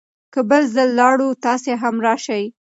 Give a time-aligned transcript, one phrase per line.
[0.33, 2.43] که بل ځل لاړو، تاسې هم راشئ.